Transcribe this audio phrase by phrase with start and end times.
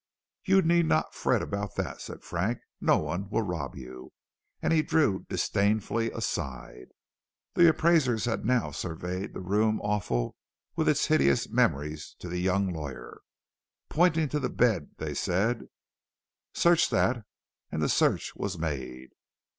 [0.45, 2.57] "You need not fret about that," said Frank.
[2.79, 4.11] "No one will rob you,"
[4.59, 6.87] and he drew disdainfully aside.
[7.53, 10.37] The Appraisers had now surveyed the room awful
[10.75, 13.21] with hideous memories to the young lawyer.
[13.89, 15.65] Pointing to the bed, they said:
[16.51, 17.23] "Search that,"
[17.71, 19.09] and the search was made.